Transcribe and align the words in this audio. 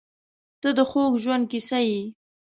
•ته 0.61 0.69
د 0.77 0.79
خوږ 0.89 1.13
ژوند 1.23 1.43
کیسه 1.51 1.79
یې. 1.89 2.01